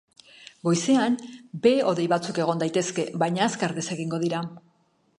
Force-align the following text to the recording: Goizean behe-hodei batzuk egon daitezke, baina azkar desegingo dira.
Goizean 0.67 1.17
behe-hodei 1.67 2.07
batzuk 2.15 2.41
egon 2.47 2.65
daitezke, 2.65 3.09
baina 3.25 3.49
azkar 3.49 3.79
desegingo 3.83 4.25
dira. 4.29 4.47